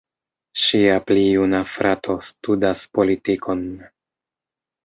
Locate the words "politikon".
2.99-3.63